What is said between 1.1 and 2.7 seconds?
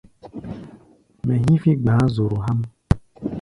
Mɛ hí̧fí̧ gbáá zoro há̧ʼm.